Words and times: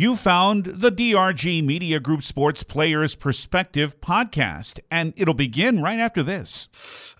You 0.00 0.16
found 0.16 0.64
the 0.64 0.90
DRG 0.90 1.62
Media 1.62 2.00
Group 2.00 2.22
Sports 2.22 2.62
Players 2.62 3.14
Perspective 3.14 4.00
podcast, 4.00 4.80
and 4.90 5.12
it'll 5.14 5.34
begin 5.34 5.82
right 5.82 5.98
after 5.98 6.22
this. 6.22 6.70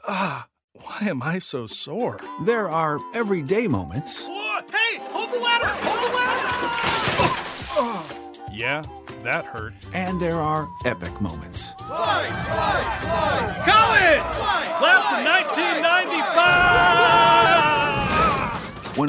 Ah, 0.08 0.48
why 0.72 1.00
am 1.02 1.22
I 1.22 1.40
so 1.40 1.66
sore? 1.66 2.18
There 2.46 2.70
are 2.70 2.98
everyday 3.14 3.68
moments. 3.68 4.26
What? 4.26 4.70
Hey, 4.70 4.96
hold 5.10 5.30
the 5.30 5.40
ladder! 5.40 5.66
Hold 5.66 6.10
the 6.10 6.16
ladder! 7.84 8.50
yeah, 8.50 8.82
that 9.24 9.44
hurt. 9.44 9.74
And 9.92 10.18
there 10.18 10.40
are 10.40 10.66
epic 10.86 11.20
moments. 11.20 11.74
Slide, 11.86 12.28
slide, 12.46 12.98
slide! 13.02 13.56
College! 13.68 14.24
Slide, 14.38 14.76
Class 14.78 15.12
of 15.12 15.22
1995! 15.26 16.39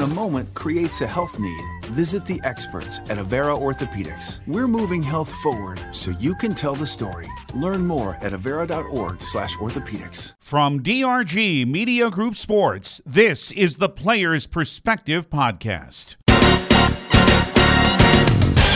When 0.02 0.10
a 0.10 0.14
moment 0.16 0.52
creates 0.54 1.00
a 1.00 1.06
health 1.06 1.38
need, 1.38 1.62
visit 1.92 2.26
the 2.26 2.40
experts 2.42 2.98
at 3.08 3.18
Avera 3.18 3.56
Orthopedics. 3.56 4.40
We're 4.48 4.66
moving 4.66 5.00
health 5.00 5.32
forward 5.44 5.80
so 5.92 6.10
you 6.18 6.34
can 6.34 6.56
tell 6.56 6.74
the 6.74 6.88
story. 6.88 7.28
Learn 7.54 7.86
more 7.86 8.16
at 8.16 8.32
avera.org/orthopedics. 8.32 10.34
From 10.40 10.82
DRG 10.82 11.64
Media 11.66 12.10
Group 12.10 12.34
Sports, 12.34 13.00
this 13.06 13.52
is 13.52 13.76
the 13.76 13.88
Players 13.88 14.48
Perspective 14.48 15.30
podcast. 15.30 16.16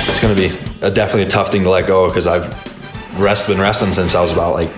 It's 0.08 0.20
going 0.20 0.32
to 0.32 0.40
be 0.40 0.56
a, 0.80 0.92
definitely 0.92 1.24
a 1.24 1.28
tough 1.28 1.50
thing 1.50 1.64
to 1.64 1.70
let 1.70 1.88
go 1.88 2.06
because 2.06 2.28
I've 2.28 2.48
rest, 3.18 3.48
been 3.48 3.58
wrestling 3.58 3.92
since 3.92 4.14
I 4.14 4.20
was 4.20 4.30
about 4.30 4.54
like 4.54 4.70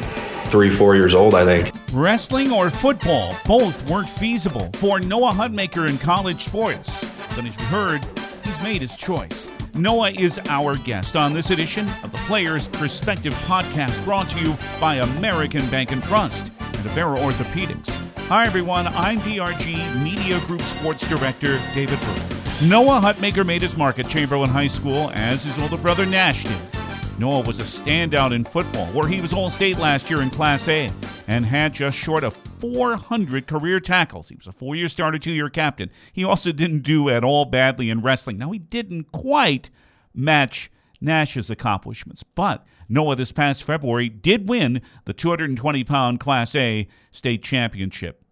three, 0.50 0.70
four 0.70 0.96
years 0.96 1.14
old, 1.14 1.34
I 1.34 1.44
think. 1.44 1.74
Wrestling 1.92 2.52
or 2.52 2.70
football, 2.70 3.36
both 3.46 3.88
weren't 3.88 4.08
feasible 4.08 4.70
for 4.74 5.00
Noah 5.00 5.32
Hutmacher 5.32 5.88
in 5.88 5.98
college 5.98 6.44
sports. 6.44 7.04
But 7.36 7.44
as 7.44 7.56
you 7.56 7.64
heard, 7.66 8.04
he's 8.44 8.60
made 8.62 8.80
his 8.80 8.96
choice. 8.96 9.48
Noah 9.74 10.10
is 10.10 10.40
our 10.48 10.74
guest 10.76 11.16
on 11.16 11.32
this 11.32 11.50
edition 11.50 11.88
of 12.02 12.10
the 12.10 12.18
Players 12.18 12.68
Perspective 12.68 13.32
podcast 13.46 14.02
brought 14.04 14.28
to 14.30 14.40
you 14.40 14.56
by 14.80 14.96
American 14.96 15.68
Bank 15.70 15.92
and 15.92 16.02
Trust 16.02 16.52
and 16.60 16.76
Avera 16.78 17.18
Orthopedics. 17.18 17.98
Hi, 18.26 18.44
everyone. 18.44 18.88
I'm 18.88 19.20
DRG 19.20 20.02
Media 20.02 20.40
Group 20.40 20.62
Sports 20.62 21.06
Director 21.08 21.60
David 21.74 22.00
Brewer. 22.00 22.68
Noah 22.68 23.00
Hutmacher 23.00 23.46
made 23.46 23.62
his 23.62 23.76
mark 23.76 23.98
at 23.98 24.08
Chamberlain 24.08 24.50
High 24.50 24.66
School, 24.66 25.10
as 25.14 25.44
his 25.44 25.58
older 25.60 25.76
brother 25.76 26.04
Nash 26.04 26.44
did. 26.44 26.77
Noah 27.18 27.40
was 27.40 27.58
a 27.58 27.64
standout 27.64 28.32
in 28.32 28.44
football, 28.44 28.86
where 28.92 29.08
he 29.08 29.20
was 29.20 29.32
All 29.32 29.50
State 29.50 29.76
last 29.76 30.08
year 30.08 30.22
in 30.22 30.30
Class 30.30 30.68
A 30.68 30.92
and 31.26 31.44
had 31.44 31.72
just 31.72 31.98
short 31.98 32.22
of 32.22 32.34
400 32.60 33.48
career 33.48 33.80
tackles. 33.80 34.28
He 34.28 34.36
was 34.36 34.46
a 34.46 34.52
four 34.52 34.76
year 34.76 34.86
starter, 34.86 35.18
two 35.18 35.32
year 35.32 35.50
captain. 35.50 35.90
He 36.12 36.22
also 36.22 36.52
didn't 36.52 36.82
do 36.82 37.08
at 37.08 37.24
all 37.24 37.44
badly 37.44 37.90
in 37.90 38.02
wrestling. 38.02 38.38
Now, 38.38 38.52
he 38.52 38.60
didn't 38.60 39.10
quite 39.10 39.68
match 40.14 40.70
Nash's 41.00 41.50
accomplishments, 41.50 42.22
but 42.22 42.64
Noah 42.88 43.16
this 43.16 43.32
past 43.32 43.64
February 43.64 44.08
did 44.08 44.48
win 44.48 44.80
the 45.04 45.12
220 45.12 45.82
pound 45.82 46.20
Class 46.20 46.54
A 46.54 46.86
state 47.10 47.42
championship. 47.42 48.24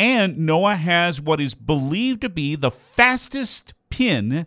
And 0.00 0.36
Noah 0.36 0.74
has 0.74 1.20
what 1.20 1.40
is 1.40 1.54
believed 1.54 2.22
to 2.22 2.28
be 2.28 2.56
the 2.56 2.72
fastest 2.72 3.72
pin 3.88 4.46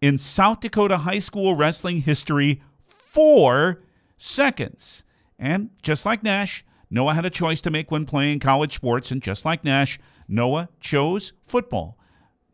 in 0.00 0.18
South 0.18 0.60
Dakota 0.60 0.98
high 0.98 1.18
school 1.18 1.56
wrestling 1.56 2.02
history 2.02 2.62
four 3.14 3.80
seconds. 4.16 5.04
And 5.38 5.70
just 5.82 6.04
like 6.04 6.24
Nash, 6.24 6.64
Noah 6.90 7.14
had 7.14 7.24
a 7.24 7.30
choice 7.30 7.60
to 7.60 7.70
make 7.70 7.90
when 7.90 8.06
playing 8.06 8.40
college 8.40 8.74
sports, 8.74 9.10
and 9.12 9.22
just 9.22 9.44
like 9.44 9.64
Nash, 9.64 10.00
Noah 10.26 10.68
chose 10.80 11.32
football. 11.44 11.96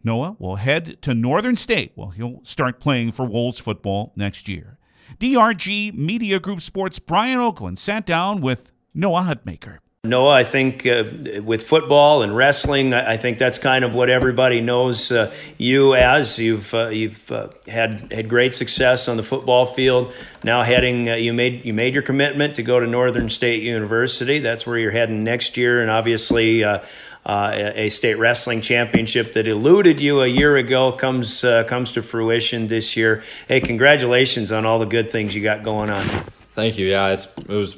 Noah 0.04 0.36
will 0.38 0.56
head 0.56 1.00
to 1.02 1.14
Northern 1.14 1.56
State. 1.56 1.92
Well, 1.96 2.10
he'll 2.10 2.40
start 2.42 2.78
playing 2.78 3.12
for 3.12 3.24
Wolves 3.24 3.58
football 3.58 4.12
next 4.16 4.48
year. 4.48 4.78
DRG 5.18 5.94
Media 5.94 6.38
Group 6.38 6.60
Sports 6.60 6.98
Brian 6.98 7.40
Oakland 7.40 7.78
sat 7.78 8.06
down 8.06 8.40
with 8.40 8.70
Noah 8.94 9.22
Hutmacher. 9.22 9.78
Noah, 10.02 10.30
I 10.30 10.44
think 10.44 10.86
uh, 10.86 11.04
with 11.44 11.60
football 11.60 12.22
and 12.22 12.34
wrestling, 12.34 12.94
I 12.94 13.18
think 13.18 13.36
that's 13.36 13.58
kind 13.58 13.84
of 13.84 13.94
what 13.94 14.08
everybody 14.08 14.62
knows 14.62 15.12
uh, 15.12 15.30
you 15.58 15.94
as. 15.94 16.38
You've 16.38 16.72
uh, 16.72 16.88
you've 16.88 17.30
uh, 17.30 17.48
had 17.68 18.10
had 18.10 18.26
great 18.26 18.54
success 18.54 19.08
on 19.08 19.18
the 19.18 19.22
football 19.22 19.66
field. 19.66 20.14
Now 20.42 20.62
heading, 20.62 21.10
uh, 21.10 21.16
you 21.16 21.34
made 21.34 21.66
you 21.66 21.74
made 21.74 21.92
your 21.92 22.02
commitment 22.02 22.56
to 22.56 22.62
go 22.62 22.80
to 22.80 22.86
Northern 22.86 23.28
State 23.28 23.62
University. 23.62 24.38
That's 24.38 24.66
where 24.66 24.78
you're 24.78 24.90
heading 24.90 25.22
next 25.22 25.56
year, 25.56 25.82
and 25.82 25.90
obviously. 25.90 26.64
Uh, 26.64 26.82
a 27.26 27.90
state 27.90 28.14
wrestling 28.14 28.62
championship 28.62 29.34
that 29.34 29.46
eluded 29.46 30.00
you 30.00 30.22
a 30.22 30.26
year 30.26 30.56
ago 30.56 30.90
comes 30.90 31.42
comes 31.68 31.92
to 31.92 32.00
fruition 32.00 32.66
this 32.68 32.96
year. 32.96 33.22
Hey, 33.46 33.60
congratulations 33.60 34.50
on 34.50 34.64
all 34.64 34.78
the 34.78 34.86
good 34.86 35.12
things 35.12 35.34
you 35.34 35.42
got 35.42 35.62
going 35.62 35.90
on. 35.90 36.06
Thank 36.54 36.78
you. 36.78 36.86
Yeah, 36.86 37.08
it's 37.08 37.26
it 37.26 37.48
was 37.48 37.76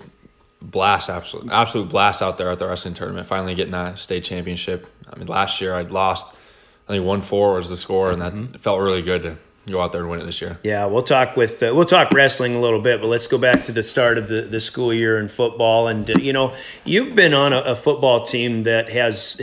blast, 0.63 1.11
absolute, 1.11 1.51
absolute 1.51 1.89
blast 1.89 2.23
out 2.23 2.39
there 2.39 2.51
at 2.51 2.59
the 2.59 2.67
wrestling 2.67 2.95
tournament. 2.95 3.27
Finally 3.27 3.55
getting 3.55 3.73
that 3.73 3.99
state 3.99 4.25
championship. 4.25 4.87
I 5.13 5.19
mean, 5.19 5.27
last 5.27 5.61
year 5.61 5.75
I'd 5.75 5.93
lost. 5.93 6.35
I 6.89 6.93
think 6.93 7.05
one 7.05 7.21
four 7.21 7.55
was 7.55 7.69
the 7.69 7.77
score, 7.77 8.11
and 8.11 8.23
that 8.23 8.33
mm-hmm. 8.33 8.55
felt 8.55 8.81
really 8.81 9.03
good 9.03 9.23
to 9.23 9.37
go 9.71 9.81
out 9.81 9.93
there 9.93 10.01
and 10.01 10.11
win 10.11 10.21
it 10.21 10.27
this 10.27 10.41
year. 10.41 10.59
Yeah, 10.65 10.87
we'll 10.87 11.05
talk 11.05 11.37
with 11.37 11.63
uh, 11.63 11.73
we'll 11.75 11.85
talk 11.85 12.11
wrestling 12.13 12.55
a 12.55 12.61
little 12.61 12.81
bit, 12.81 13.01
but 13.01 13.07
let's 13.07 13.27
go 13.27 13.39
back 13.39 13.65
to 13.67 13.73
the 13.73 13.83
start 13.83 14.19
of 14.19 14.29
the, 14.29 14.43
the 14.43 14.61
school 14.61 14.93
year 14.93 15.19
in 15.19 15.29
football. 15.29 15.89
And 15.89 16.11
uh, 16.11 16.15
you 16.19 16.33
know, 16.33 16.55
you've 16.85 17.15
been 17.15 17.35
on 17.35 17.53
a, 17.53 17.61
a 17.61 17.77
football 17.77 18.25
team 18.25 18.65
that 18.65 18.89
has 18.91 19.41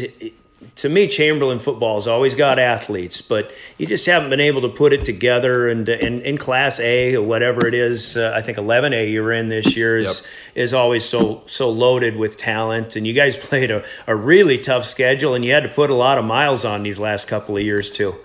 to 0.76 0.90
me, 0.90 1.08
Chamberlain 1.08 1.60
football 1.60 1.96
has 1.96 2.08
always 2.08 2.36
got 2.36 2.60
athletes, 2.60 3.22
but 3.22 3.52
you 3.78 3.86
just 3.86 4.06
haven't 4.06 4.30
been 4.30 4.40
able 4.40 4.62
to 4.62 4.70
put 4.70 4.94
it 4.94 5.06
together. 5.06 5.68
And 5.68 5.88
in, 5.88 6.22
in 6.22 6.38
Class 6.38 6.80
A 6.80 7.16
or 7.16 7.22
whatever 7.22 7.66
it 7.68 7.74
is, 7.74 8.18
uh, 8.18 8.34
I 8.36 8.42
think 8.42 8.58
11A 8.58 9.12
you're 9.12 9.32
in 9.32 9.50
this 9.50 9.76
year 9.76 9.98
is 9.98 10.22
yep. 10.22 10.64
is 10.64 10.74
always 10.74 11.06
so 11.06 11.44
so 11.46 11.70
loaded 11.70 12.18
with 12.18 12.38
talent. 12.38 12.96
And 12.96 13.08
you 13.08 13.14
guys 13.14 13.38
played 13.50 13.72
a, 13.72 13.84
a 14.08 14.16
really 14.16 14.58
tough 14.58 14.86
schedule, 14.86 15.34
and 15.34 15.46
you 15.46 15.54
had 15.54 15.64
to 15.64 15.70
put 15.70 15.90
a 15.90 15.96
lot 15.96 16.18
of 16.18 16.26
miles 16.26 16.66
on 16.66 16.84
these 16.84 17.00
last 17.00 17.28
couple 17.28 17.56
of 17.56 17.64
years 17.64 17.90
too. 17.90 18.16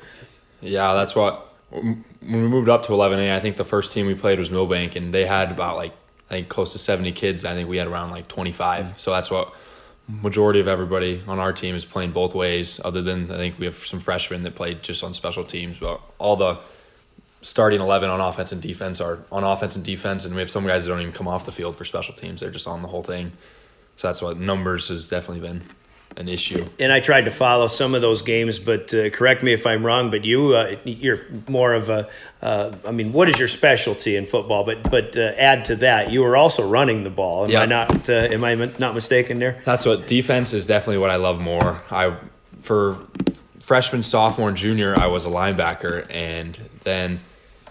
Yeah, 0.61 0.95
that's 0.95 1.15
what 1.15 1.53
when 1.71 2.05
we 2.21 2.37
moved 2.37 2.69
up 2.69 2.85
to 2.85 2.93
11A. 2.93 3.35
I 3.35 3.41
think 3.41 3.57
the 3.57 3.65
first 3.65 3.93
team 3.93 4.07
we 4.07 4.15
played 4.15 4.39
was 4.39 4.51
Milbank, 4.51 4.97
and 4.97 5.13
they 5.13 5.27
had 5.27 5.51
about 5.51 5.77
like 5.77 5.93
I 6.31 6.35
think 6.35 6.49
close 6.49 6.73
to 6.73 6.79
70 6.79 7.13
kids. 7.13 7.45
I 7.45 7.55
think 7.55 7.69
we 7.69 7.77
had 7.77 7.87
around 7.87 8.11
like 8.11 8.29
25. 8.29 8.85
Mm-hmm. 8.85 8.95
So 8.97 9.11
that's 9.11 9.31
what 9.31 9.55
majority 10.07 10.61
of 10.61 10.69
everybody 10.69 11.23
on 11.27 11.39
our 11.39 11.53
team 11.53 11.75
is 11.75 11.85
playing 11.85 12.13
both 12.13 12.35
ways. 12.35 12.81
Other 12.85 13.03
than 13.03 13.31
I 13.31 13.37
think 13.37 13.59
we 13.59 13.67
have 13.67 13.87
some 13.87 14.01
freshmen 14.01 14.43
that 14.43 14.55
played 14.55 14.83
just 14.83 15.03
on 15.03 15.15
special 15.15 15.45
teams, 15.45 15.79
but 15.79 16.01
all 16.19 16.37
the 16.37 16.59
starting 17.43 17.81
eleven 17.81 18.11
on 18.11 18.21
offense 18.21 18.53
and 18.53 18.63
defense 18.63 19.01
are 19.01 19.19
on 19.31 19.45
offense 19.45 19.77
and 19.77 19.85
defense, 19.85 20.25
and 20.25 20.35
we 20.35 20.41
have 20.41 20.51
some 20.51 20.67
guys 20.67 20.85
that 20.85 20.91
don't 20.91 21.01
even 21.01 21.13
come 21.13 21.29
off 21.29 21.45
the 21.47 21.53
field 21.53 21.77
for 21.77 21.85
special 21.85 22.15
teams. 22.15 22.41
They're 22.41 22.51
just 22.51 22.67
on 22.67 22.83
the 22.83 22.89
whole 22.89 23.03
thing. 23.03 23.33
So 23.97 24.09
that's 24.09 24.21
what 24.21 24.39
numbers 24.39 24.89
has 24.89 25.09
definitely 25.09 25.47
been 25.47 25.63
an 26.17 26.29
issue. 26.29 26.67
And 26.79 26.93
I 26.93 27.01
tried 27.01 27.25
to 27.25 27.31
follow 27.31 27.67
some 27.67 27.95
of 27.95 28.01
those 28.01 28.23
games, 28.23 28.59
but 28.59 28.93
uh, 28.95 29.11
correct 29.11 29.43
me 29.43 29.53
if 29.53 29.67
I'm 29.67 29.85
wrong. 29.85 30.11
But 30.11 30.25
you, 30.25 30.55
uh, 30.55 30.77
you're 30.85 31.21
more 31.49 31.73
of 31.73 31.89
a. 31.89 32.09
Uh, 32.41 32.75
I 32.87 32.91
mean, 32.91 33.13
what 33.13 33.29
is 33.29 33.39
your 33.39 33.49
specialty 33.49 34.17
in 34.17 34.27
football? 34.27 34.65
But 34.65 34.91
but 34.91 35.17
uh, 35.17 35.33
add 35.37 35.65
to 35.67 35.77
that, 35.77 36.11
you 36.11 36.23
were 36.23 36.37
also 36.37 36.69
running 36.69 37.05
the 37.05 37.11
ball. 37.11 37.45
Am 37.45 37.51
yeah. 37.51 37.63
I 37.63 37.67
not? 37.67 38.09
Uh, 38.09 38.13
am 38.13 38.45
I 38.45 38.55
not 38.55 38.95
mistaken 38.95 39.39
there? 39.39 39.63
That's 39.65 39.87
what 39.87 40.07
defense 40.07 40.53
is 40.53 40.67
definitely 40.67 40.99
what 40.99 41.11
I 41.11 41.17
love 41.17 41.41
more. 41.41 41.83
I 41.91 42.17
for 42.61 42.99
freshman, 43.61 44.03
sophomore, 44.03 44.49
and 44.49 44.57
junior, 44.57 44.99
I 44.99 45.07
was 45.07 45.27
a 45.27 45.31
linebacker, 45.31 46.07
and 46.11 46.59
then 46.83 47.21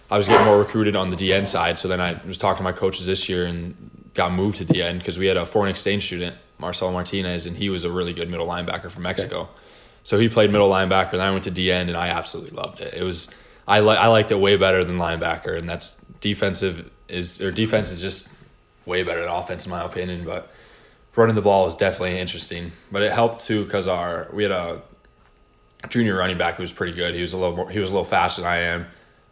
I 0.09 0.18
was 0.18 0.28
getting 0.28 0.46
more 0.46 0.59
recruited 0.59 0.96
on 0.96 1.09
the 1.09 1.16
DN 1.16 1.48
side. 1.48 1.80
So 1.80 1.88
then 1.88 2.02
I 2.02 2.20
was 2.26 2.38
talking 2.38 2.58
to 2.58 2.64
my 2.64 2.72
coaches 2.72 3.08
this 3.08 3.30
year 3.30 3.46
and 3.46 3.76
got 4.14 4.32
moved 4.32 4.58
to 4.58 4.66
DN 4.66 5.00
because 5.00 5.18
we 5.18 5.28
had 5.28 5.38
a 5.38 5.46
foreign 5.46 5.70
exchange 5.70 6.06
student 6.06 6.36
Marcelo 6.63 6.91
Martinez, 6.91 7.46
and 7.46 7.56
he 7.56 7.69
was 7.69 7.84
a 7.84 7.91
really 7.91 8.13
good 8.13 8.29
middle 8.29 8.47
linebacker 8.47 8.90
from 8.90 9.03
Mexico. 9.03 9.41
Okay. 9.41 9.51
So 10.03 10.19
he 10.19 10.29
played 10.29 10.51
middle 10.51 10.69
linebacker, 10.69 11.13
and 11.13 11.22
I 11.22 11.31
went 11.31 11.44
to 11.46 11.51
DN, 11.51 11.88
and 11.88 11.96
I 11.96 12.07
absolutely 12.07 12.51
loved 12.51 12.79
it. 12.79 12.94
It 12.94 13.03
was 13.03 13.29
I 13.68 13.79
li- 13.79 13.97
I 13.97 14.07
liked 14.07 14.31
it 14.31 14.35
way 14.35 14.57
better 14.57 14.84
than 14.84 14.97
linebacker, 14.97 15.57
and 15.57 15.68
that's 15.68 15.94
defensive 16.19 16.90
is 17.08 17.41
or 17.41 17.52
defense 17.52 17.91
is 17.91 18.02
just 18.02 18.34
way 18.85 19.03
better 19.03 19.22
than 19.22 19.29
offense 19.29 19.66
in 19.66 19.72
my 19.72 19.84
opinion. 19.84 20.26
But 20.26 20.52
running 21.16 21.35
the 21.35 21.41
ball 21.41 21.66
was 21.66 21.76
definitely 21.76 22.20
interesting, 22.20 22.72
but 22.91 23.02
it 23.02 23.11
helped 23.11 23.46
too 23.46 23.64
because 23.64 23.88
our 23.88 24.29
we 24.34 24.43
had 24.43 24.52
a 24.52 24.82
junior 25.90 26.17
running 26.17 26.38
back 26.38 26.55
who 26.55 26.64
was 26.64 26.72
pretty 26.72 26.93
good. 26.93 27.16
He 27.16 27.22
was 27.22 27.34
a 27.34 27.38
little 27.38 27.55
more, 27.55 27.70
he 27.70 27.79
was 27.79 27.90
a 27.90 27.93
little 27.93 28.05
faster 28.05 28.41
than 28.41 28.49
I 28.52 28.58
am. 28.58 28.85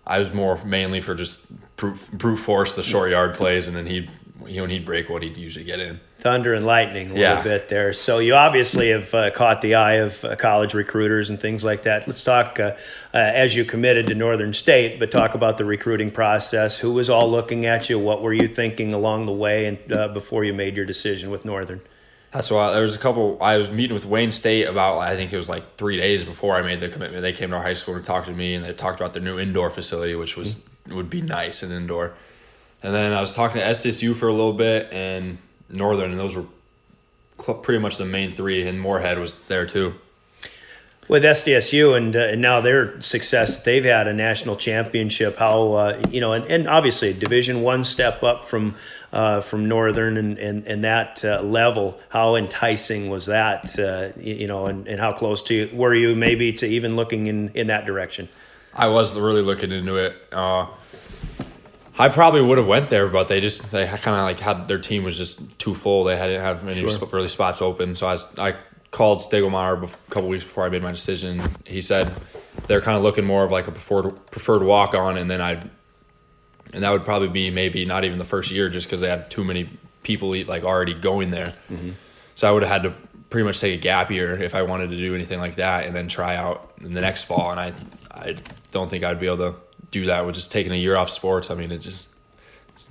I 0.06 0.18
was 0.18 0.34
more 0.34 0.64
mainly 0.66 1.00
for 1.00 1.14
just 1.14 1.48
brute, 1.78 2.00
brute 2.12 2.38
force 2.38 2.76
the 2.76 2.84
short 2.84 3.12
yard 3.12 3.36
plays, 3.36 3.68
and 3.68 3.78
then 3.78 3.86
he'd 3.86 4.10
you 4.48 4.62
know, 4.62 4.68
he'd 4.68 4.86
break 4.86 5.10
what 5.10 5.24
he'd 5.24 5.38
usually 5.38 5.66
get 5.66 5.80
in. 5.80 6.00
Thunder 6.20 6.54
and 6.54 6.66
lightning 6.66 7.12
a 7.12 7.16
yeah. 7.16 7.30
little 7.30 7.44
bit 7.44 7.70
there. 7.70 7.94
So 7.94 8.20
you 8.20 8.36
obviously 8.36 8.90
have 8.90 9.14
uh, 9.14 9.32
caught 9.32 9.62
the 9.62 9.76
eye 9.76 9.96
of 9.96 10.24
uh, 10.24 10.36
college 10.36 10.74
recruiters 10.74 11.30
and 11.30 11.40
things 11.40 11.64
like 11.64 11.84
that. 11.84 12.08
Let's 12.08 12.24
talk 12.24 12.60
uh, 12.60 12.76
uh, 13.14 13.18
as 13.18 13.56
you 13.56 13.66
committed 13.66 14.08
to 14.08 14.16
Northern 14.16 14.54
State, 14.54 15.00
but 15.00 15.12
talk 15.12 15.34
about 15.34 15.58
the 15.58 15.66
recruiting 15.66 16.12
process. 16.12 16.78
Who 16.80 16.94
was 16.94 17.10
all 17.10 17.30
looking 17.30 17.66
at 17.66 17.90
you? 17.90 17.98
What 18.00 18.22
were 18.22 18.34
you 18.34 18.48
thinking 18.48 18.94
along 18.94 19.26
the 19.26 19.34
way 19.34 19.66
and 19.66 19.94
uh, 19.94 20.08
before 20.10 20.44
you 20.44 20.54
made 20.54 20.76
your 20.76 20.86
decision 20.86 21.30
with 21.30 21.46
Northern? 21.46 21.82
That's 22.32 22.50
why 22.50 22.72
there 22.72 22.84
was 22.84 22.96
a 22.96 23.00
couple. 23.00 23.38
I 23.42 23.58
was 23.58 23.72
meeting 23.72 23.94
with 23.94 24.06
Wayne 24.06 24.32
State 24.32 24.66
about 24.66 25.00
I 25.00 25.18
think 25.18 25.34
it 25.34 25.38
was 25.38 25.50
like 25.50 25.76
three 25.78 25.98
days 25.98 26.24
before 26.24 26.56
I 26.56 26.62
made 26.62 26.80
the 26.80 26.88
commitment. 26.88 27.24
They 27.24 27.34
came 27.34 27.50
to 27.50 27.58
our 27.58 27.64
high 27.64 27.74
school 27.74 27.96
to 27.96 28.02
talk 28.02 28.26
to 28.26 28.32
me, 28.32 28.56
and 28.56 28.64
they 28.64 28.72
talked 28.72 29.02
about 29.02 29.12
their 29.12 29.22
new 29.22 29.38
indoor 29.38 29.70
facility, 29.70 30.16
which 30.16 30.38
was 30.38 30.56
mm-hmm 30.56 30.68
would 30.90 31.10
be 31.10 31.22
nice 31.22 31.64
and 31.64 31.72
indoor. 31.72 32.14
And 32.84 32.94
then 32.94 33.14
I 33.14 33.22
was 33.22 33.32
talking 33.32 33.62
to 33.62 33.68
SSU 33.68 34.16
for 34.16 34.28
a 34.28 34.32
little 34.32 34.54
bit 34.54 34.92
and 34.92 35.38
Northern, 35.70 36.12
and 36.12 36.20
those 36.20 36.36
were 36.36 36.46
cl- 37.40 37.60
pretty 37.60 37.80
much 37.80 37.98
the 37.98 38.06
main 38.06 38.36
three. 38.36 38.68
And 38.68 38.80
Moorhead 38.82 39.20
was 39.20 39.40
there 39.42 39.66
too. 39.66 39.94
with 41.08 41.24
SDSU 41.24 41.96
and, 41.96 42.16
uh, 42.16 42.20
and 42.20 42.42
now 42.42 42.62
their 42.62 43.00
success, 43.02 43.64
they've 43.64 43.84
had 43.84 44.08
a 44.08 44.14
national 44.14 44.56
championship. 44.56 45.38
How 45.38 45.74
uh, 45.74 46.02
you 46.10 46.22
know, 46.22 46.34
and, 46.34 46.46
and 46.46 46.68
obviously 46.68 47.10
a 47.10 47.14
Division 47.14 47.62
One 47.62 47.84
step 47.84 48.24
up 48.24 48.46
from 48.46 48.76
uh, 49.14 49.42
from 49.42 49.68
Northern 49.68 50.18
and 50.18 50.38
and, 50.40 50.66
and 50.66 50.84
that 50.84 51.24
uh, 51.26 51.42
level. 51.44 52.00
How 52.10 52.36
enticing 52.36 53.10
was 53.10 53.26
that? 53.28 53.78
Uh, 53.78 54.10
you, 54.18 54.36
you 54.36 54.48
know, 54.48 54.66
and, 54.68 54.88
and 54.88 55.00
how 55.00 55.12
close 55.14 55.42
to 55.44 55.70
were 55.74 55.94
you 55.94 56.16
maybe 56.16 56.54
to 56.54 56.66
even 56.66 56.96
looking 56.96 57.28
in 57.28 57.50
in 57.54 57.68
that 57.68 57.86
direction? 57.86 58.30
I 58.74 58.88
was 58.88 59.16
really 59.18 59.42
looking 59.42 59.72
into 59.72 59.98
it. 59.98 60.16
I 62.02 62.10
probably 62.10 62.42
would 62.42 62.58
have 62.58 62.66
went 62.66 62.90
there, 62.90 63.08
but 63.08 63.28
they 63.28 63.40
just 63.40 63.70
they 63.70 63.86
kind 63.86 64.18
of 64.18 64.24
like 64.24 64.40
had 64.40 64.68
their 64.68 64.80
team 64.80 65.04
was 65.04 65.16
just 65.16 65.60
too 65.60 65.76
full. 65.76 66.04
They 66.04 66.18
hadn't 66.18 66.42
have 66.42 66.64
many 66.64 66.80
Sure. 66.80 67.08
really 67.12 67.28
spots 67.28 67.62
open. 67.62 67.96
So 67.96 68.08
I 68.08 68.14
was, 68.14 68.40
I 68.40 68.56
called 68.90 69.20
Stiegelmeier 69.20 69.84
a 69.84 70.12
couple 70.12 70.28
weeks 70.28 70.44
before 70.44 70.66
I 70.66 70.70
made 70.70 70.82
my 70.82 70.92
decision. 70.92 71.44
He 71.64 71.80
said 71.80 72.12
they're 72.66 72.82
kind 72.82 72.98
of 72.98 73.04
looking 73.04 73.24
more 73.24 73.44
of 73.44 73.52
like 73.52 73.68
a 73.68 73.72
preferred 73.72 74.32
preferred 74.32 74.64
walk 74.64 74.96
on, 74.96 75.16
and 75.16 75.30
then 75.30 75.44
I 75.44 75.62
and 76.74 76.82
that 76.84 76.90
would 76.90 77.06
probably 77.06 77.28
be 77.28 77.52
maybe 77.52 77.86
not 77.86 78.04
even 78.04 78.18
the 78.18 78.26
first 78.26 78.50
year 78.50 78.68
just 78.68 78.88
because 78.88 79.00
they 79.02 79.08
had 79.10 79.30
too 79.30 79.44
many 79.44 79.70
people 80.02 80.34
eat, 80.36 80.48
like 80.48 80.64
already 80.64 80.96
going 80.96 81.30
there. 81.30 81.54
Mm-hmm. 81.72 81.92
So 82.36 82.50
I 82.50 82.52
would 82.52 82.64
have 82.64 82.72
had 82.72 82.84
to 82.84 82.94
pretty 83.30 83.46
much 83.46 83.60
take 83.60 83.78
a 83.78 83.82
gap 83.82 84.10
year 84.10 84.34
if 84.42 84.56
I 84.56 84.64
wanted 84.64 84.90
to 84.90 84.98
do 84.98 85.14
anything 85.14 85.40
like 85.40 85.58
that, 85.58 85.86
and 85.86 85.96
then 85.96 86.08
try 86.08 86.36
out 86.36 86.74
in 86.82 86.96
the 86.96 87.02
next 87.02 87.26
fall. 87.26 87.52
And 87.52 87.60
I 87.60 87.74
I 88.10 88.36
don't 88.72 88.90
think 88.90 89.04
I'd 89.04 89.20
be 89.20 89.28
able 89.28 89.52
to 89.52 89.56
do 89.92 90.06
that 90.06 90.26
with 90.26 90.36
just 90.36 90.52
taking 90.52 90.72
a 90.72 90.76
year 90.76 90.96
off 90.96 91.10
sports. 91.10 91.52
I 91.52 91.56
mean, 91.56 91.72
it 91.72 91.80
just 91.80 92.08
it's 92.70 92.88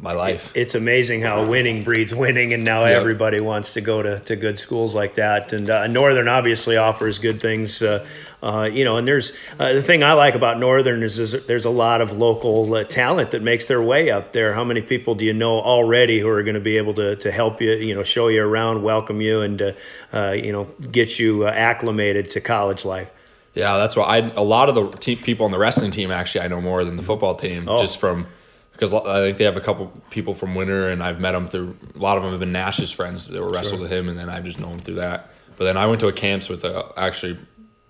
my 0.00 0.12
life. 0.12 0.50
It's 0.54 0.74
amazing 0.74 1.20
how 1.20 1.46
winning 1.46 1.82
breeds 1.82 2.14
winning, 2.14 2.54
and 2.54 2.64
now 2.64 2.86
Yep. 2.86 2.96
everybody 2.96 3.40
wants 3.40 3.74
to 3.74 3.80
go 3.82 4.02
to, 4.02 4.20
to 4.20 4.36
good 4.36 4.58
schools 4.58 4.94
like 4.94 5.16
that. 5.16 5.52
And 5.52 5.68
uh, 5.68 5.86
Northern 5.88 6.28
obviously 6.28 6.78
offers 6.78 7.18
good 7.18 7.40
things, 7.42 7.82
uh, 7.82 8.06
uh, 8.42 8.70
you 8.72 8.84
know. 8.84 8.96
And 8.96 9.06
there's 9.06 9.36
uh, 9.58 9.74
the 9.74 9.82
thing 9.82 10.02
I 10.02 10.14
like 10.14 10.34
about 10.34 10.58
Northern 10.58 11.02
is, 11.02 11.18
is 11.18 11.44
there's 11.46 11.66
a 11.66 11.70
lot 11.70 12.00
of 12.00 12.12
local 12.16 12.72
uh, 12.74 12.84
talent 12.84 13.32
that 13.32 13.42
makes 13.42 13.66
their 13.66 13.82
way 13.82 14.10
up 14.10 14.32
there. 14.32 14.54
How 14.54 14.64
many 14.64 14.80
people 14.80 15.14
do 15.14 15.26
you 15.26 15.34
know 15.34 15.60
already 15.60 16.18
who 16.20 16.28
are 16.28 16.42
going 16.42 16.54
to 16.54 16.60
be 16.60 16.78
able 16.78 16.94
to, 16.94 17.16
to 17.16 17.30
help 17.30 17.60
you, 17.60 17.72
you 17.72 17.94
know, 17.94 18.02
show 18.02 18.28
you 18.28 18.42
around, 18.42 18.82
welcome 18.82 19.20
you, 19.20 19.42
and 19.42 19.60
uh, 19.60 19.72
uh, 20.14 20.30
you 20.30 20.52
know, 20.52 20.64
get 20.90 21.18
you 21.18 21.46
uh, 21.46 21.50
acclimated 21.50 22.30
to 22.30 22.40
college 22.40 22.86
life? 22.86 23.12
Yeah, 23.54 23.76
that's 23.78 23.96
why 23.96 24.04
I 24.04 24.16
a 24.34 24.42
lot 24.42 24.68
of 24.68 24.74
the 24.74 24.86
te- 24.98 25.16
people 25.16 25.44
on 25.44 25.50
the 25.50 25.58
wrestling 25.58 25.90
team 25.90 26.10
actually 26.10 26.42
I 26.42 26.48
know 26.48 26.60
more 26.60 26.84
than 26.84 26.96
the 26.96 27.02
football 27.02 27.34
team 27.34 27.68
Oh. 27.68 27.78
just 27.80 27.98
from 27.98 28.26
because 28.72 28.94
I 28.94 29.20
think 29.20 29.36
they 29.38 29.44
have 29.44 29.56
a 29.56 29.60
couple 29.60 29.92
people 30.10 30.32
from 30.34 30.54
Winter 30.54 30.88
and 30.88 31.02
I've 31.02 31.20
met 31.20 31.32
them 31.32 31.48
through 31.48 31.76
a 31.94 31.98
lot 31.98 32.16
of 32.16 32.22
them 32.22 32.30
have 32.32 32.40
been 32.40 32.52
Nash's 32.52 32.90
friends 32.90 33.26
that 33.26 33.40
were 33.40 33.48
wrestled 33.50 33.80
with 33.80 33.90
him 33.92 34.08
and 34.08 34.18
then 34.18 34.30
I've 34.30 34.44
just 34.44 34.58
know 34.58 34.68
them 34.70 34.78
through 34.78 34.94
that. 34.96 35.30
But 35.58 35.64
then 35.64 35.76
I 35.76 35.86
went 35.86 36.00
to 36.00 36.06
a 36.08 36.12
camps 36.12 36.48
with 36.48 36.64
a, 36.64 36.90
actually 36.96 37.38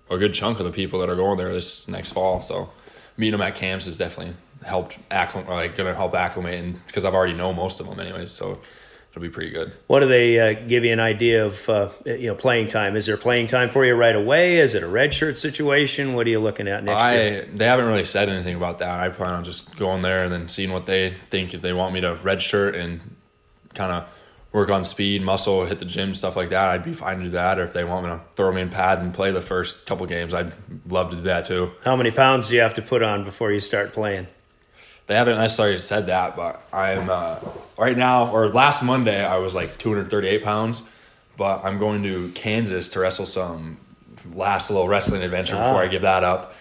a 0.09 0.17
good 0.17 0.33
chunk 0.33 0.59
of 0.59 0.65
the 0.65 0.71
people 0.71 0.99
that 0.99 1.09
are 1.09 1.15
going 1.15 1.37
there 1.37 1.53
this 1.53 1.87
next 1.87 2.11
fall. 2.11 2.41
So 2.41 2.69
meeting 3.15 3.31
them 3.39 3.41
at 3.47 3.55
camps 3.55 3.85
has 3.85 3.97
definitely 3.97 4.35
helped 4.65 4.97
acclimate, 5.09 5.49
like 5.49 5.77
going 5.77 5.87
to 5.89 5.95
help 5.95 6.13
acclimate 6.15 6.55
and 6.61 6.85
because 6.87 7.05
I've 7.05 7.13
already 7.13 7.33
know 7.33 7.53
most 7.53 7.79
of 7.79 7.87
them 7.87 7.99
anyways. 7.99 8.31
So 8.31 8.59
it'll 9.11 9.21
be 9.21 9.29
pretty 9.29 9.51
good. 9.51 9.73
What 9.87 9.99
do 9.99 10.07
they 10.07 10.39
uh, 10.39 10.67
give 10.67 10.85
you 10.85 10.93
an 10.93 10.99
idea 10.99 11.45
of, 11.45 11.69
uh, 11.69 11.91
you 12.05 12.27
know, 12.27 12.35
playing 12.35 12.69
time? 12.69 12.95
Is 12.95 13.05
there 13.05 13.17
playing 13.17 13.47
time 13.47 13.69
for 13.69 13.85
you 13.85 13.93
right 13.93 14.15
away? 14.15 14.57
Is 14.57 14.73
it 14.73 14.83
a 14.83 14.87
redshirt 14.87 15.37
situation? 15.37 16.13
What 16.13 16.27
are 16.27 16.29
you 16.29 16.39
looking 16.39 16.67
at 16.67 16.83
next 16.83 17.03
year? 17.03 17.49
They 17.53 17.65
haven't 17.65 17.85
really 17.85 18.05
said 18.05 18.29
anything 18.29 18.55
about 18.55 18.79
that. 18.79 18.99
I 18.99 19.09
plan 19.09 19.33
on 19.33 19.43
just 19.43 19.75
going 19.75 20.01
there 20.01 20.23
and 20.23 20.31
then 20.31 20.47
seeing 20.47 20.71
what 20.71 20.85
they 20.85 21.15
think 21.29 21.53
if 21.53 21.61
they 21.61 21.73
want 21.73 21.93
me 21.93 22.01
to 22.01 22.15
redshirt 22.15 22.79
and 22.79 23.01
kind 23.73 23.91
of 23.91 24.05
work 24.53 24.69
on 24.69 24.83
speed, 24.85 25.21
muscle, 25.21 25.65
hit 25.65 25.79
the 25.79 25.85
gym, 25.85 26.13
stuff 26.13 26.35
like 26.35 26.49
that. 26.49 26.69
I'd 26.69 26.83
be 26.83 26.93
fine 26.93 27.19
to 27.19 27.23
do 27.25 27.29
that. 27.31 27.59
Or 27.59 27.63
if 27.63 27.73
they 27.73 27.83
want 27.83 28.05
me 28.05 28.11
to 28.11 28.21
throw 28.35 28.51
me 28.51 28.61
in 28.61 28.69
pads 28.69 29.01
and 29.01 29.13
play 29.13 29.31
the 29.31 29.41
first 29.41 29.85
couple 29.85 30.05
games, 30.05 30.33
I'd 30.33 30.51
love 30.87 31.09
to 31.11 31.17
do 31.17 31.23
that 31.23 31.45
too. 31.45 31.71
How 31.83 31.95
many 31.95 32.11
pounds 32.11 32.49
do 32.49 32.55
you 32.55 32.61
have 32.61 32.73
to 32.75 32.81
put 32.81 33.03
on 33.03 33.23
before 33.23 33.51
you 33.51 33.59
start 33.59 33.93
playing? 33.93 34.27
They 35.11 35.17
haven't 35.17 35.39
necessarily 35.39 35.77
said 35.79 36.05
that, 36.05 36.37
but 36.37 36.61
I'm 36.71 37.09
uh, 37.09 37.35
right 37.77 37.97
now 37.97 38.31
or 38.31 38.47
last 38.47 38.81
Monday 38.81 39.21
I 39.25 39.39
was 39.39 39.53
like 39.53 39.77
238 39.77 40.41
pounds, 40.41 40.83
but 41.35 41.65
I'm 41.65 41.79
going 41.79 42.01
to 42.03 42.29
Kansas 42.29 42.87
to 42.91 43.01
wrestle 43.01 43.25
some 43.25 43.75
last 44.33 44.69
little 44.71 44.87
wrestling 44.87 45.21
adventure 45.21 45.57
before 45.57 45.73
Ah. 45.75 45.79
I 45.79 45.87
give 45.87 46.03
that 46.03 46.23
up 46.23 46.53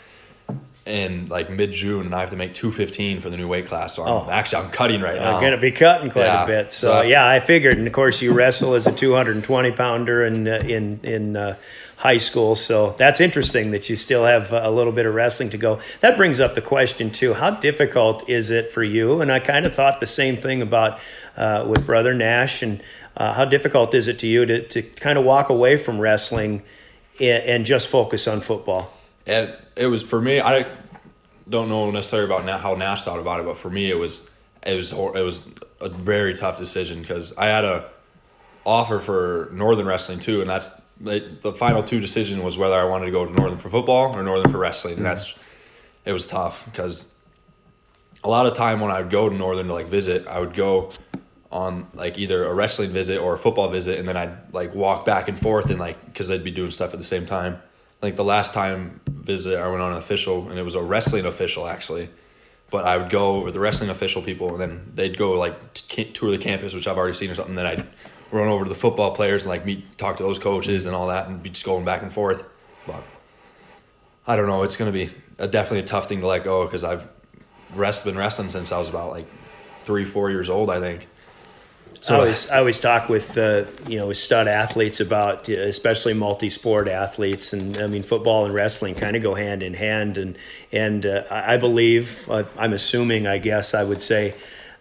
in 0.85 1.27
like 1.27 1.49
mid 1.49 1.71
June, 1.71 2.07
and 2.07 2.13
I 2.13 2.19
have 2.19 2.31
to 2.31 2.37
make 2.37 2.53
215 2.53 3.21
for 3.21 3.31
the 3.31 3.37
new 3.37 3.47
weight 3.47 3.67
class. 3.67 3.95
So 3.95 4.03
I'm 4.03 4.09
Oh. 4.09 4.29
actually 4.33 4.65
I'm 4.65 4.71
cutting 4.73 5.01
right 5.01 5.21
now. 5.21 5.35
I'm 5.37 5.41
going 5.41 5.53
to 5.53 5.57
be 5.59 5.71
cutting 5.71 6.11
quite 6.11 6.25
Yeah. 6.25 6.43
a 6.43 6.47
bit. 6.49 6.73
So, 6.73 6.89
So 6.89 7.03
yeah, 7.03 7.29
I 7.29 7.39
figured. 7.39 7.79
And 7.79 7.87
of 7.87 7.93
course, 7.93 8.21
you 8.21 8.33
wrestle 8.33 8.75
as 8.75 8.89
a 8.89 8.93
220 8.93 9.71
pounder 9.71 10.25
in 10.27 10.49
uh, 10.49 10.57
in 10.67 10.99
in 11.05 11.37
uh, 11.37 11.55
high 12.01 12.17
school. 12.17 12.57
So 12.57 12.95
that's 12.97 13.21
interesting 13.21 13.73
that 13.73 13.91
you 13.91 13.95
still 13.97 14.25
have 14.25 14.53
a 14.53 14.71
little 14.71 14.93
bit 14.93 15.05
of 15.05 15.15
wrestling 15.15 15.51
to 15.51 15.59
go. 15.59 15.81
That 16.01 16.17
brings 16.17 16.41
up 16.41 16.55
the 16.55 16.63
question 16.63 17.11
too: 17.11 17.35
How 17.35 17.51
difficult 17.51 18.27
is 18.29 18.51
it 18.51 18.71
for 18.71 18.83
you? 18.83 19.21
And 19.21 19.31
I 19.31 19.39
kind 19.39 19.67
of 19.67 19.75
thought 19.75 20.01
the 20.01 20.07
same 20.07 20.39
thing 20.39 20.63
about 20.63 20.99
uh, 21.37 21.67
with 21.69 21.85
brother 21.85 22.15
Nash. 22.15 22.63
And 22.63 22.83
uh, 23.19 23.35
how 23.35 23.45
difficult 23.45 23.93
is 23.95 24.09
it 24.09 24.19
to 24.21 24.27
you 24.27 24.47
to 24.47 24.67
to 24.69 24.83
kind 24.83 25.19
of 25.19 25.27
walk 25.27 25.51
away 25.51 25.77
from 25.77 26.01
wrestling 26.01 26.63
and, 27.21 27.45
and 27.45 27.67
just 27.67 27.89
focus 27.89 28.27
on 28.27 28.41
football? 28.41 28.91
And 29.27 29.55
it 29.77 29.87
was 29.87 30.03
for 30.03 30.23
me. 30.23 30.41
I 30.41 30.67
don't 31.51 31.69
know 31.69 31.91
necessarily 31.91 32.33
about 32.33 32.61
how 32.61 32.75
Nash 32.77 33.05
thought 33.05 33.19
about 33.19 33.41
it, 33.41 33.47
but 33.47 33.59
for 33.59 33.69
me, 33.69 33.91
it 33.91 33.99
was 33.99 34.23
it 34.63 34.75
was 34.75 34.93
it 34.93 35.23
was 35.23 35.47
a 35.83 35.91
very 35.91 36.35
tough 36.35 36.57
decision 36.57 37.03
because 37.03 37.37
I 37.37 37.47
had 37.47 37.67
a 37.67 37.91
offer 38.65 38.99
for 39.01 39.51
Northern 39.53 39.85
wrestling 39.85 40.19
too, 40.19 40.41
and 40.41 40.49
that's 40.49 40.71
the 41.01 41.53
final 41.57 41.83
two 41.83 42.01
decision 42.01 42.43
was 42.43 42.59
whether 42.59 42.79
I 42.79 42.85
wanted 42.85 43.07
to 43.07 43.11
go 43.11 43.25
to 43.25 43.33
Northern 43.33 43.59
for 43.59 43.71
football 43.71 44.15
or 44.15 44.23
Northern 44.23 44.53
for 44.53 44.59
wrestling, 44.59 44.97
and 44.99 45.07
that's 45.07 45.35
it 46.05 46.13
was 46.13 46.27
tough 46.27 46.65
because 46.67 47.13
a 48.23 48.29
lot 48.29 48.47
of 48.47 48.57
time 48.57 48.81
when 48.81 48.91
I 48.91 49.01
would 49.01 49.11
go 49.11 49.29
to 49.29 49.35
Northern 49.35 49.69
to 49.69 49.75
like 49.75 49.87
visit, 49.87 50.27
I 50.27 50.41
would 50.41 50.55
go 50.55 50.91
on 51.51 51.89
like 51.95 52.19
either 52.19 52.45
a 52.45 52.55
wrestling 52.55 52.91
visit 52.91 53.19
or 53.19 53.35
a 53.35 53.39
football 53.39 53.69
visit, 53.71 53.99
and 53.99 54.07
then 54.07 54.17
I'd 54.17 54.53
like 54.53 54.75
walk 54.75 55.05
back 55.05 55.29
and 55.29 55.39
forth 55.39 55.71
and 55.71 55.79
like 55.79 56.05
because 56.07 56.31
I'd 56.31 56.45
be 56.45 56.51
doing 56.51 56.71
stuff 56.71 56.93
at 56.93 56.99
the 56.99 57.05
same 57.05 57.27
time. 57.27 57.59
Like 58.03 58.17
the 58.17 58.25
last 58.25 58.55
time 58.55 59.01
visit, 59.07 59.59
I 59.59 59.69
went 59.69 59.83
on 59.83 59.93
an 59.93 59.99
official, 59.99 60.49
and 60.51 60.59
it 60.59 60.63
was 60.63 60.75
a 60.75 60.83
wrestling 60.83 61.27
official 61.27 61.67
actually. 61.67 62.11
But 62.71 62.87
I 62.87 62.99
would 62.99 63.11
go 63.11 63.41
with 63.41 63.55
the 63.55 63.61
wrestling 63.61 63.91
official 63.91 64.23
people, 64.23 64.51
and 64.51 64.61
then 64.61 64.93
they'd 64.95 65.17
go 65.17 65.33
like 65.33 65.75
t- 65.75 66.05
tour 66.05 66.31
the 66.31 66.39
campus, 66.39 66.73
which 66.73 66.87
I've 66.87 66.99
already 66.99 67.15
seen 67.15 67.31
or 67.31 67.35
something. 67.35 67.57
Then 67.57 67.67
I'd 67.67 67.89
run 68.31 68.49
over 68.49 68.65
to 68.65 68.69
the 68.69 68.75
football 68.75 69.13
players 69.13 69.45
and 69.45 69.51
like 69.51 69.65
meet, 69.65 69.99
talk 69.99 70.17
to 70.19 70.23
those 70.23 70.39
coaches 70.39 70.87
and 70.87 70.95
all 70.95 71.09
that, 71.09 71.29
and 71.29 71.43
be 71.43 71.51
just 71.51 71.65
going 71.65 71.85
back 71.85 72.03
and 72.03 72.13
forth. 72.13 72.49
But 72.87 73.03
I 74.27 74.37
don't 74.37 74.47
know. 74.47 74.63
It's 74.63 74.77
gonna 74.77 74.93
be 74.93 75.11
a, 75.39 75.49
definitely 75.49 75.81
a 75.81 75.87
tough 75.87 76.09
thing 76.09 76.21
to 76.21 76.27
let 76.27 76.45
go 76.45 76.65
because 76.65 76.85
I've 76.85 77.09
rest 77.75 78.05
been 78.05 78.17
wrestling 78.17 78.51
since 78.51 78.73
I 78.73 78.79
was 78.79 78.89
about 78.89 79.11
like 79.11 79.27
three, 79.85 80.05
four 80.05 80.31
years 80.31 80.49
old. 80.49 80.71
I 80.71 80.81
think. 80.81 81.07
I 82.09 82.15
always 82.15 82.51
I 82.51 82.59
always 82.59 82.79
talk 82.79 83.09
with 83.09 83.37
uh, 83.37 83.65
you 83.87 83.99
know 83.99 84.07
with 84.07 84.17
stud 84.17 84.49
athletes 84.49 85.01
about 85.01 85.49
especially 85.49 86.15
multi-sport 86.15 86.89
athletes 86.89 87.53
and 87.53 87.77
I 87.77 87.89
mean 87.89 88.03
football 88.03 88.47
and 88.47 88.55
wrestling 88.55 88.95
kind 88.95 89.17
of 89.17 89.23
go 89.23 89.35
hand 89.35 89.63
in 89.63 89.75
hand 89.75 90.17
and 90.17 90.39
and 90.73 91.05
uh, 91.05 91.25
I 91.31 91.55
I 91.55 91.57
believe 91.59 92.27
uh, 92.31 92.45
I'm 92.57 92.73
assuming 92.73 93.27
I 93.27 93.39
guess 93.39 93.75
I 93.75 93.85
would 93.85 94.01
say 94.01 94.35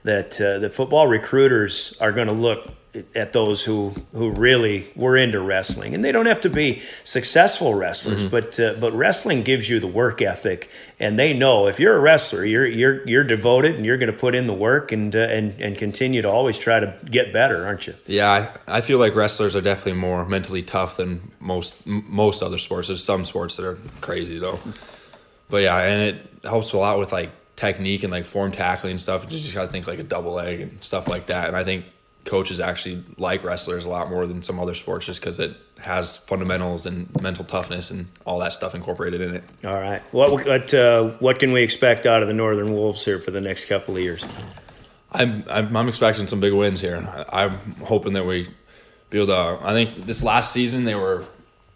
that 0.03 0.39
uh, 0.39 0.59
the 0.59 0.69
football 0.69 1.07
recruiters 1.07 1.97
are 1.99 2.13
going 2.13 2.27
to 2.27 2.33
look 2.33 2.71
at 3.13 3.33
those 3.33 3.63
who 3.63 3.93
who 4.13 4.31
really 4.31 4.91
were 4.95 5.15
into 5.15 5.39
wrestling 5.39 5.93
and 5.93 6.03
they 6.03 6.11
don't 6.11 6.25
have 6.25 6.41
to 6.41 6.49
be 6.49 6.81
successful 7.03 7.75
wrestlers 7.75 8.23
but 8.23 8.59
uh, 8.59 8.73
but 8.79 8.91
wrestling 8.93 9.43
gives 9.43 9.69
you 9.69 9.79
the 9.79 9.87
work 9.87 10.23
ethic 10.23 10.71
and 10.99 11.19
they 11.19 11.31
know 11.31 11.67
if 11.67 11.79
you're 11.79 11.95
a 11.95 11.99
wrestler 11.99 12.43
you're 12.43 12.65
you're 12.65 13.07
you're 13.07 13.23
devoted 13.23 13.75
and 13.75 13.85
you're 13.85 13.97
going 13.97 14.11
to 14.11 14.17
put 14.17 14.33
in 14.33 14.47
the 14.47 14.53
work 14.53 14.91
and 14.91 15.15
uh, 15.15 15.19
and 15.19 15.59
and 15.61 15.77
continue 15.77 16.21
to 16.23 16.29
always 16.29 16.57
try 16.57 16.79
to 16.79 16.97
get 17.05 17.31
better 17.31 17.65
aren't 17.65 17.85
you 17.85 17.93
Yeah, 18.07 18.51
I, 18.67 18.77
I 18.77 18.81
feel 18.81 18.99
like 18.99 19.15
wrestlers 19.15 19.55
are 19.55 19.61
definitely 19.61 19.99
more 19.99 20.25
mentally 20.25 20.63
tough 20.63 20.97
than 20.97 21.31
most 21.39 21.75
m- 21.85 22.05
most 22.07 22.41
other 22.41 22.57
sports. 22.57 22.87
There's 22.87 23.03
some 23.03 23.25
sports 23.25 23.55
that 23.57 23.65
are 23.65 23.77
crazy 24.01 24.39
though, 24.39 24.59
but 25.49 25.61
yeah, 25.63 25.77
and 25.77 26.01
it 26.01 26.43
helps 26.43 26.73
a 26.73 26.77
lot 26.77 26.99
with 26.99 27.11
like 27.11 27.31
technique 27.55 28.03
and 28.03 28.11
like 28.11 28.25
form 28.25 28.51
tackling 28.51 28.91
and 28.91 29.01
stuff. 29.01 29.23
You 29.23 29.29
just 29.29 29.53
gotta 29.53 29.67
think 29.67 29.87
like 29.87 29.99
a 29.99 30.03
double 30.03 30.33
leg 30.33 30.61
and 30.61 30.83
stuff 30.83 31.07
like 31.07 31.27
that. 31.27 31.47
And 31.47 31.55
I 31.55 31.63
think 31.63 31.85
coaches 32.29 32.59
actually 32.59 33.03
like 33.17 33.43
wrestlers 33.43 33.85
a 33.85 33.89
lot 33.89 34.09
more 34.09 34.25
than 34.27 34.41
some 34.43 34.59
other 34.59 34.73
sports 34.75 35.05
just 35.05 35.19
because 35.19 35.39
it 35.39 35.57
has 35.79 36.15
fundamentals 36.15 36.85
and 36.85 37.09
mental 37.21 37.43
toughness 37.43 37.89
and 37.91 38.05
all 38.25 38.39
that 38.39 38.53
stuff 38.53 38.75
incorporated 38.75 39.19
in 39.21 39.35
it. 39.35 39.43
all 39.65 39.73
right 39.73 40.01
what 40.13 40.31
what 40.45 40.73
uh, 40.73 41.09
what 41.19 41.39
can 41.39 41.51
we 41.51 41.61
expect 41.63 42.05
out 42.05 42.21
of 42.21 42.27
the 42.27 42.33
northern 42.33 42.71
wolves 42.71 43.03
here 43.03 43.19
for 43.19 43.31
the 43.31 43.41
next 43.41 43.65
couple 43.65 43.95
of 43.97 44.01
years 44.01 44.23
I'm, 45.11 45.43
I'm 45.49 45.75
I'm 45.75 45.87
expecting 45.89 46.27
some 46.27 46.39
big 46.39 46.53
wins 46.53 46.79
here. 46.81 46.97
I- 47.31 47.43
I'm 47.45 47.53
hoping 47.83 48.13
that 48.13 48.25
we 48.27 48.47
be 49.09 49.17
able 49.17 49.27
to. 49.33 49.57
I 49.67 49.73
think 49.73 50.05
this 50.05 50.21
last 50.23 50.53
season 50.53 50.83
they 50.83 50.93
were 50.93 51.25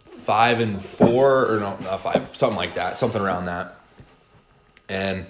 five 0.06 0.60
and 0.60 0.80
four, 0.80 1.50
or 1.52 1.58
no, 1.58 1.76
not 1.82 2.00
five, 2.00 2.36
something 2.36 2.56
like 2.56 2.74
that, 2.74 2.96
something 2.96 3.20
around 3.20 3.46
that. 3.46 3.80
And 4.88 5.26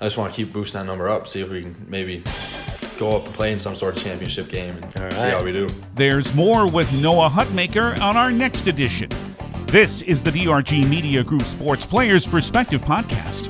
I 0.00 0.06
just 0.06 0.18
want 0.18 0.34
to 0.34 0.36
keep 0.36 0.52
boosting 0.52 0.80
that 0.80 0.86
number 0.86 1.08
up, 1.08 1.28
see 1.28 1.40
if 1.40 1.48
we 1.48 1.62
can 1.62 1.86
maybe 1.88 2.24
go 2.96 3.16
up 3.16 3.26
and 3.26 3.34
play 3.34 3.52
in 3.52 3.60
some 3.60 3.74
sort 3.74 3.96
of 3.96 4.02
championship 4.02 4.48
game 4.48 4.76
and 4.76 5.12
see 5.12 5.20
how 5.20 5.42
we 5.42 5.52
do. 5.52 5.68
There's 5.94 6.34
more 6.34 6.68
with 6.70 6.90
Noah 7.02 7.28
Hutmacher 7.28 7.98
on 8.00 8.16
our 8.16 8.30
next 8.30 8.66
edition. 8.66 9.10
This 9.66 10.02
is 10.02 10.22
the 10.22 10.30
DRG 10.30 10.88
Media 10.88 11.22
Group 11.24 11.42
Sports 11.42 11.84
Players 11.84 12.26
Perspective 12.26 12.80
Podcast. 12.80 13.48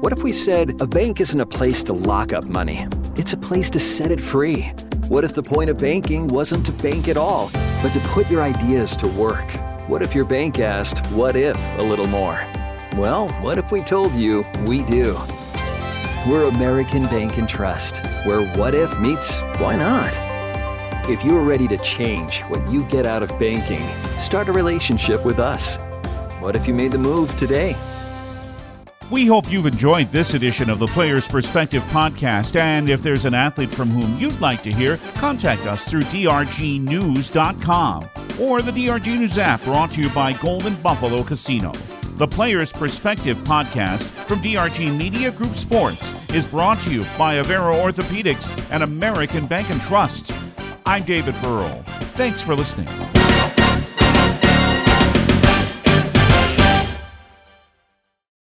What 0.00 0.12
if 0.12 0.22
we 0.22 0.32
said 0.32 0.80
a 0.80 0.86
bank 0.86 1.20
isn't 1.20 1.40
a 1.40 1.46
place 1.46 1.82
to 1.82 1.92
lock 1.92 2.32
up 2.32 2.44
money? 2.44 2.86
It's 3.16 3.32
a 3.32 3.36
place 3.36 3.68
to 3.70 3.78
set 3.78 4.10
it 4.10 4.20
free. 4.20 4.62
What 5.08 5.24
if 5.24 5.34
the 5.34 5.42
point 5.42 5.70
of 5.70 5.78
banking 5.78 6.28
wasn't 6.28 6.64
to 6.66 6.72
bank 6.72 7.08
at 7.08 7.16
all, 7.16 7.50
but 7.82 7.92
to 7.92 8.00
put 8.00 8.30
your 8.30 8.42
ideas 8.42 8.96
to 8.96 9.08
work? 9.08 9.50
What 9.88 10.02
if 10.02 10.14
your 10.14 10.24
bank 10.24 10.60
asked, 10.60 11.04
What 11.08 11.34
if 11.34 11.58
a 11.78 11.82
little 11.82 12.06
more? 12.06 12.40
Well, 12.98 13.28
what 13.42 13.58
if 13.58 13.70
we 13.70 13.80
told 13.82 14.12
you 14.14 14.44
we 14.66 14.82
do? 14.82 15.16
We're 16.26 16.48
American 16.48 17.04
Bank 17.04 17.38
and 17.38 17.48
Trust, 17.48 18.04
where 18.26 18.42
what 18.56 18.74
if 18.74 18.98
meets 18.98 19.40
why 19.60 19.76
not? 19.76 20.10
If 21.08 21.24
you're 21.24 21.42
ready 21.42 21.68
to 21.68 21.76
change 21.78 22.40
what 22.48 22.68
you 22.68 22.82
get 22.86 23.06
out 23.06 23.22
of 23.22 23.28
banking, 23.38 23.86
start 24.18 24.48
a 24.48 24.52
relationship 24.52 25.24
with 25.24 25.38
us. 25.38 25.76
What 26.40 26.56
if 26.56 26.66
you 26.66 26.74
made 26.74 26.90
the 26.90 26.98
move 26.98 27.36
today? 27.36 27.76
We 29.12 29.26
hope 29.26 29.48
you've 29.48 29.66
enjoyed 29.66 30.10
this 30.10 30.34
edition 30.34 30.68
of 30.68 30.80
the 30.80 30.88
Players 30.88 31.28
Perspective 31.28 31.84
podcast. 31.92 32.58
And 32.58 32.90
if 32.90 33.00
there's 33.00 33.26
an 33.26 33.32
athlete 33.32 33.72
from 33.72 33.90
whom 33.90 34.16
you'd 34.16 34.40
like 34.40 34.64
to 34.64 34.72
hear, 34.72 34.96
contact 35.14 35.66
us 35.66 35.88
through 35.88 36.02
drgnews.com 36.02 36.50
or 38.40 38.60
the 38.60 38.72
DRG 38.72 39.18
News 39.20 39.38
app 39.38 39.62
brought 39.62 39.92
to 39.92 40.02
you 40.02 40.10
by 40.10 40.32
Golden 40.32 40.74
Buffalo 40.82 41.22
Casino. 41.22 41.72
The 42.18 42.26
Players 42.26 42.72
Perspective 42.72 43.36
podcast 43.44 44.08
from 44.08 44.40
DRG 44.40 44.98
Media 44.98 45.30
Group 45.30 45.54
Sports 45.54 46.28
is 46.34 46.48
brought 46.48 46.80
to 46.80 46.92
you 46.92 47.02
by 47.16 47.40
Avera 47.40 47.72
Orthopedics 47.72 48.60
and 48.72 48.82
American 48.82 49.46
Bank 49.46 49.70
and 49.70 49.80
Trust. 49.80 50.34
I'm 50.84 51.04
David 51.04 51.36
Burrell. 51.40 51.84
Thanks 52.16 52.42
for 52.42 52.56
listening. 52.56 52.88